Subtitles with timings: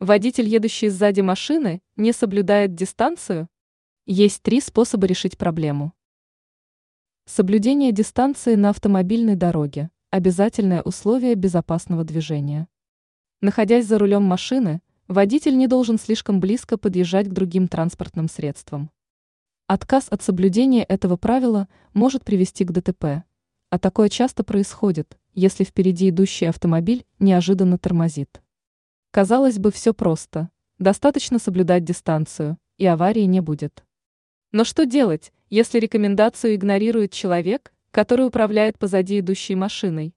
[0.00, 3.48] Водитель, едущий сзади машины, не соблюдает дистанцию?
[4.06, 5.92] Есть три способа решить проблему.
[7.26, 12.66] Соблюдение дистанции на автомобильной дороге– обязательное условие безопасного движения.
[13.42, 18.90] Находясь за рулем машины, водитель не должен слишком близко подъезжать к другим транспортным средствам.
[19.66, 23.24] Отказ от соблюдения этого правила может привести к ДТП,
[23.68, 28.40] а такое часто происходит, если впереди идущий автомобиль неожиданно тормозит.
[29.12, 30.50] Казалось бы, все просто.
[30.78, 33.84] Достаточно соблюдать дистанцию, и аварии не будет.
[34.52, 40.14] Но что делать, если рекомендацию игнорирует человек, который управляет позади идущей машиной?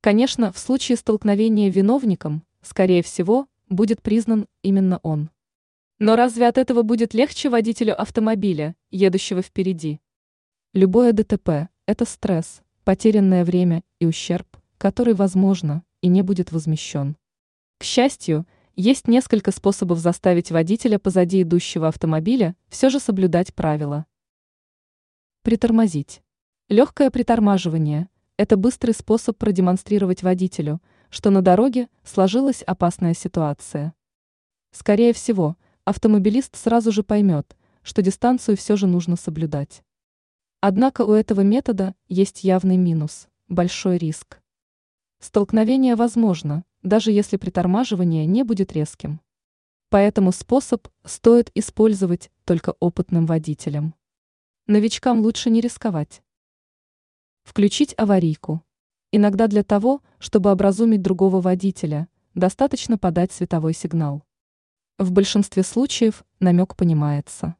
[0.00, 5.30] Конечно, в случае столкновения виновником, скорее всего, будет признан именно он.
[6.00, 10.00] Но разве от этого будет легче водителю автомобиля, едущего впереди?
[10.72, 17.16] Любое ДТП– это стресс, потерянное время и ущерб, который, возможно, и не будет возмещен.
[17.84, 24.06] К счастью, есть несколько способов заставить водителя позади идущего автомобиля все же соблюдать правила.
[25.42, 26.22] Притормозить.
[26.70, 33.92] Легкое притормаживание– это быстрый способ продемонстрировать водителю, что на дороге сложилась опасная ситуация.
[34.70, 39.84] Скорее всего, автомобилист сразу же поймет, что дистанцию все же нужно соблюдать.
[40.62, 44.40] Однако у этого метода есть явный минус– большой риск.
[45.20, 49.20] Столкновение возможно, даже если притормаживание не будет резким.
[49.88, 53.94] Поэтому способ стоит использовать только опытным водителям.
[54.66, 56.22] Новичкам лучше не рисковать.
[57.42, 58.62] Включить аварийку.
[59.12, 64.22] Иногда для того, чтобы образумить другого водителя, достаточно подать световой сигнал.
[64.98, 67.56] В большинстве случаев намек понимается.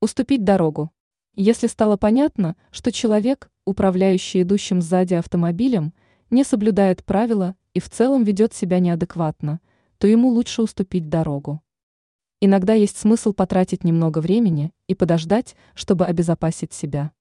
[0.00, 0.90] Уступить дорогу.
[1.34, 5.94] Если стало понятно, что человек, управляющий идущим сзади автомобилем,
[6.30, 9.60] не соблюдает правила и в целом ведет себя неадекватно,
[9.98, 11.60] то ему лучше уступить дорогу.
[12.40, 17.12] Иногда есть смысл потратить немного времени и подождать, чтобы обезопасить себя.